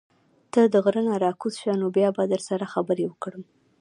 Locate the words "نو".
1.81-1.87